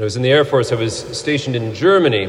[0.00, 2.24] I was in the Air Force, I was stationed in Germany,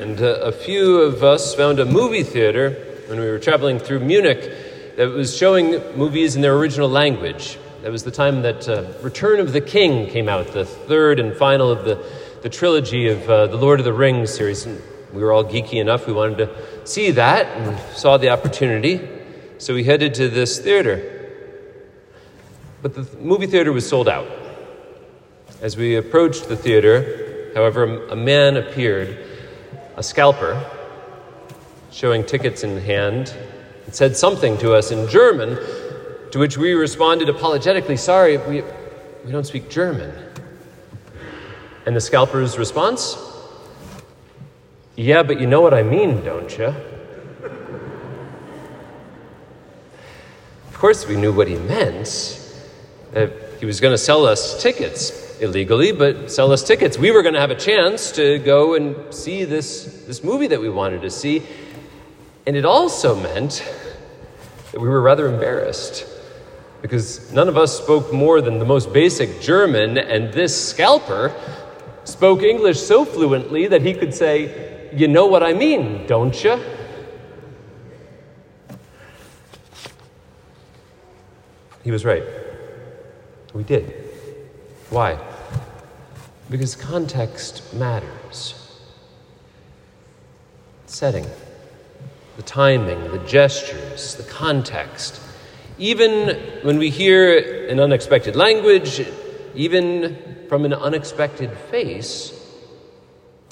[0.00, 2.70] and uh, a few of us found a movie theater
[3.06, 7.56] when we were traveling through Munich that was showing movies in their original language.
[7.82, 11.36] That was the time that uh, Return of the King came out, the third and
[11.36, 12.04] final of the,
[12.42, 14.66] the trilogy of uh, the Lord of the Rings series.
[14.66, 19.08] And we were all geeky enough, we wanted to see that and saw the opportunity.
[19.58, 21.30] So we headed to this theater.
[22.82, 24.47] But the movie theater was sold out.
[25.60, 29.18] As we approached the theater, however, a man appeared,
[29.96, 30.64] a scalper,
[31.90, 33.34] showing tickets in hand,
[33.84, 35.58] and said something to us in German,
[36.30, 38.62] to which we responded apologetically, Sorry, we,
[39.24, 40.12] we don't speak German.
[41.86, 43.16] And the scalper's response,
[44.94, 46.72] Yeah, but you know what I mean, don't you?
[50.68, 52.40] Of course, we knew what he meant.
[53.12, 53.26] Uh,
[53.58, 56.98] he was going to sell us tickets illegally, but sell us tickets.
[56.98, 60.60] We were going to have a chance to go and see this, this movie that
[60.60, 61.42] we wanted to see.
[62.46, 63.62] And it also meant
[64.72, 66.06] that we were rather embarrassed
[66.82, 71.34] because none of us spoke more than the most basic German, and this scalper
[72.04, 76.58] spoke English so fluently that he could say, You know what I mean, don't you?
[81.84, 82.24] He was right.
[83.54, 84.07] We did.
[84.90, 85.18] Why?
[86.48, 88.54] Because context matters.
[90.86, 91.26] Setting,
[92.36, 95.20] the timing, the gestures, the context.
[95.78, 99.06] Even when we hear an unexpected language,
[99.54, 102.34] even from an unexpected face,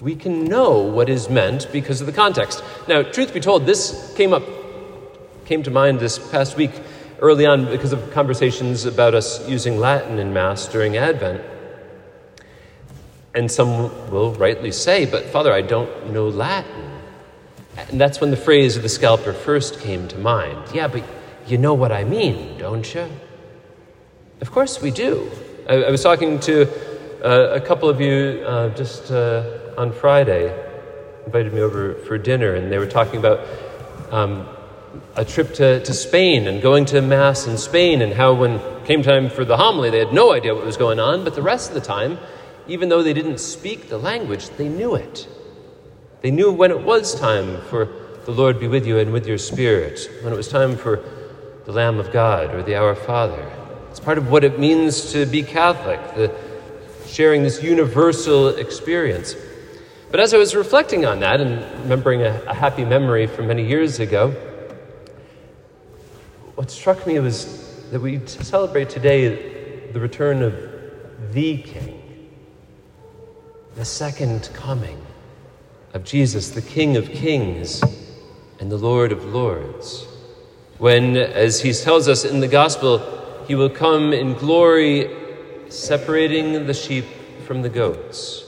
[0.00, 2.62] we can know what is meant because of the context.
[2.88, 4.42] Now, truth be told, this came up,
[5.44, 6.72] came to mind this past week
[7.20, 11.42] early on because of conversations about us using Latin in Mass during Advent.
[13.34, 16.90] And some will rightly say, but Father, I don't know Latin.
[17.76, 20.74] And that's when the phrase of the scalper first came to mind.
[20.74, 21.04] Yeah, but
[21.46, 23.08] you know what I mean, don't you?
[24.40, 25.30] Of course we do.
[25.68, 26.66] I, I was talking to
[27.24, 30.54] uh, a couple of you uh, just uh, on Friday,
[31.26, 33.46] invited me over for dinner, and they were talking about
[34.10, 34.48] um,
[35.14, 39.02] a trip to, to Spain and going to Mass in Spain, and how when came
[39.02, 41.68] time for the homily, they had no idea what was going on, but the rest
[41.68, 42.18] of the time,
[42.68, 45.28] even though they didn't speak the language, they knew it.
[46.22, 47.88] They knew when it was time for
[48.24, 51.02] the Lord be with you and with your spirit, when it was time for
[51.64, 53.50] the Lamb of God or the Our Father.
[53.90, 56.32] It's part of what it means to be Catholic, the
[57.06, 59.34] sharing this universal experience.
[60.10, 63.66] But as I was reflecting on that and remembering a, a happy memory from many
[63.66, 64.34] years ago,
[66.56, 70.54] what struck me was that we celebrate today the return of
[71.32, 72.30] the King,
[73.74, 74.98] the second coming
[75.92, 77.82] of Jesus, the King of Kings
[78.58, 80.06] and the Lord of Lords.
[80.78, 85.10] When, as he tells us in the Gospel, he will come in glory,
[85.68, 87.04] separating the sheep
[87.46, 88.44] from the goats.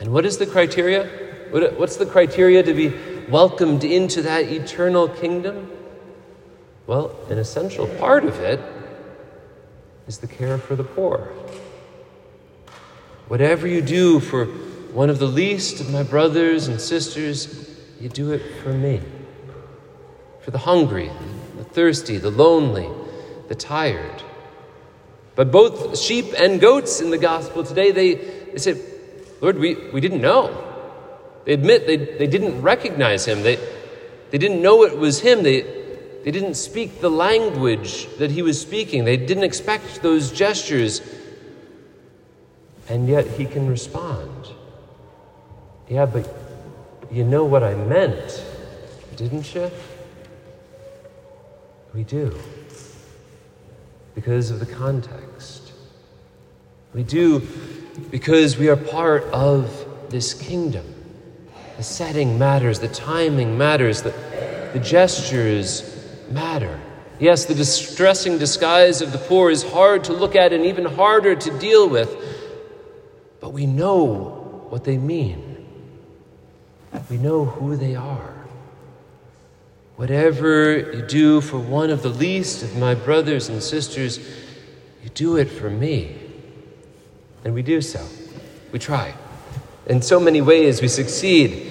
[0.00, 1.06] And what is the criteria?
[1.50, 2.94] What's the criteria to be
[3.28, 5.70] welcomed into that eternal kingdom?
[6.86, 8.60] Well, an essential part of it
[10.06, 11.32] is the care for the poor.
[13.28, 18.32] Whatever you do for one of the least of my brothers and sisters, you do
[18.32, 19.00] it for me.
[20.42, 21.10] For the hungry,
[21.56, 22.88] the thirsty, the lonely,
[23.48, 24.22] the tired.
[25.36, 28.78] But both sheep and goats in the gospel today, they, they said,
[29.40, 30.60] Lord, we, we didn't know.
[31.46, 33.42] They admit they, they didn't recognize him.
[33.42, 33.56] They,
[34.30, 35.42] they didn't know it was him.
[35.42, 35.83] They,
[36.24, 39.04] they didn't speak the language that he was speaking.
[39.04, 41.02] They didn't expect those gestures.
[42.88, 44.48] And yet he can respond.
[45.86, 46.26] Yeah, but
[47.10, 48.42] you know what I meant,
[49.16, 49.70] didn't you?
[51.92, 52.34] We do.
[54.14, 55.72] Because of the context.
[56.94, 57.46] We do
[58.10, 60.86] because we are part of this kingdom.
[61.76, 64.14] The setting matters, the timing matters, the,
[64.72, 65.93] the gestures
[66.34, 66.78] matter.
[67.20, 71.34] Yes, the distressing disguise of the poor is hard to look at and even harder
[71.36, 72.14] to deal with,
[73.40, 75.54] but we know what they mean.
[77.08, 78.34] We know who they are.
[79.96, 84.18] Whatever you do for one of the least of my brothers and sisters,
[85.02, 86.16] you do it for me.
[87.44, 88.04] And we do so.
[88.72, 89.14] We try.
[89.86, 91.70] In so many ways, we succeed.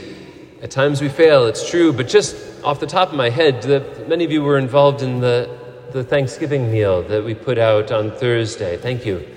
[0.62, 3.65] At times we fail, it's true, but just off the top of my head,
[4.07, 5.50] many of you were involved in the,
[5.92, 8.77] the Thanksgiving meal that we put out on Thursday.
[8.77, 9.27] Thank you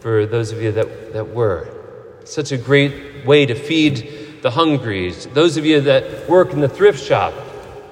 [0.00, 1.68] for those of you that, that were.
[2.24, 5.10] Such a great way to feed the hungry.
[5.10, 7.32] Those of you that work in the thrift shop,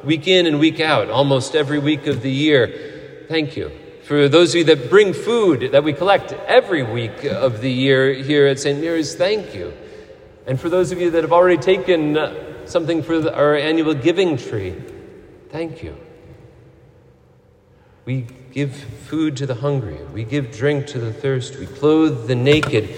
[0.05, 3.73] week in and week out, almost every week of the year, thank you.
[4.03, 8.13] For those of you that bring food that we collect every week of the year
[8.13, 8.79] here at St.
[8.79, 9.73] Mary's, thank you.
[10.47, 12.19] And for those of you that have already taken
[12.67, 14.75] something for the, our annual giving tree,
[15.51, 15.97] thank you.
[18.05, 22.35] We give food to the hungry, we give drink to the thirst, we clothe the
[22.35, 22.89] naked,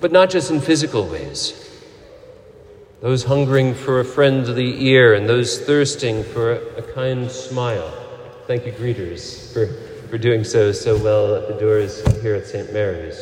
[0.00, 1.66] but not just in physical ways.
[3.00, 7.90] Those hungering for a friendly ear and those thirsting for a kind smile.
[8.46, 9.66] Thank you, greeters, for,
[10.08, 12.72] for doing so so well at the doors here at St.
[12.72, 13.18] Mary's.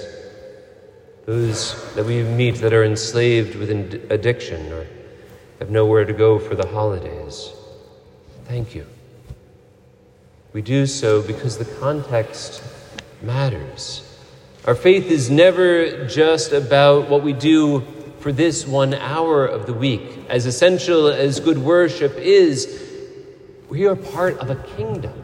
[1.27, 3.71] Those that we meet that are enslaved with
[4.11, 4.87] addiction or
[5.59, 7.53] have nowhere to go for the holidays.
[8.45, 8.87] Thank you.
[10.53, 12.63] We do so because the context
[13.23, 14.05] matters.
[14.67, 17.85] Our faith is never just about what we do
[18.21, 20.03] for this one hour of the week.
[20.29, 22.85] As essential as good worship is,
[23.69, 25.23] we are part of a kingdom.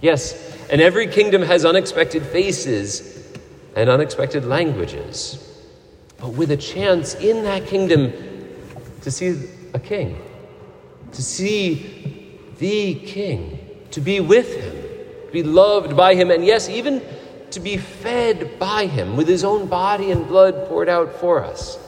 [0.00, 3.32] Yes, and every kingdom has unexpected faces
[3.76, 5.38] and unexpected languages.
[6.18, 8.12] But with a chance in that kingdom
[9.02, 10.18] to see a king,
[11.12, 13.58] to see the king,
[13.90, 17.02] to be with him, to be loved by him, and yes, even
[17.50, 21.78] to be fed by him with his own body and blood poured out for us.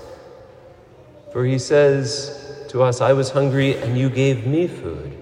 [1.33, 5.17] For he says to us, I was hungry and you gave me food.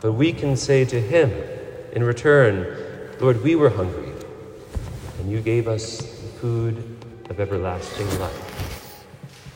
[0.00, 1.32] But we can say to him
[1.92, 2.76] in return,
[3.20, 4.12] Lord, we were hungry
[5.18, 6.98] and you gave us the food
[7.30, 8.43] of everlasting life.